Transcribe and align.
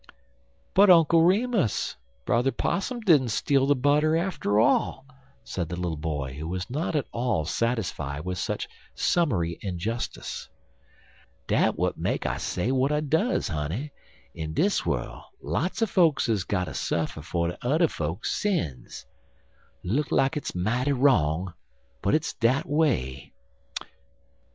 "But, 0.73 0.89
Uncle 0.89 1.21
Remus, 1.21 1.95
Brother 2.25 2.51
Possum 2.51 3.01
didn't 3.01 3.29
steal 3.29 3.67
the 3.67 3.75
butter 3.75 4.17
after 4.17 4.59
all," 4.59 5.05
said 5.43 5.69
the 5.69 5.75
little 5.75 5.95
boy, 5.95 6.33
who 6.33 6.47
was 6.47 6.71
not 6.71 6.95
at 6.95 7.05
all 7.11 7.45
satisfied 7.45 8.25
with 8.25 8.39
such 8.39 8.67
summary 8.95 9.59
injustice. 9.61 10.49
"Dat 11.45 11.73
w'at 11.75 11.99
make 11.99 12.25
I 12.25 12.37
say 12.37 12.69
w'at 12.69 12.91
I 12.91 13.01
duz, 13.01 13.47
honey. 13.49 13.91
In 14.33 14.55
dis 14.55 14.87
worl', 14.87 15.29
lots 15.39 15.83
er 15.83 15.85
fokes 15.85 16.27
is 16.27 16.45
gotter 16.45 16.73
suffer 16.73 17.21
fer 17.21 17.55
udder 17.61 17.87
fokes 17.87 18.31
sins. 18.31 19.05
Look 19.83 20.11
like 20.11 20.33
hit's 20.33 20.55
mighty 20.55 20.93
wrong; 20.93 21.53
but 22.01 22.15
hit's 22.15 22.33
des 22.33 22.47
dat 22.47 22.65
away. 22.65 23.33